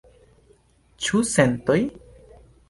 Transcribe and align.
Ĉu 1.07 1.21
centoj? 1.33 1.79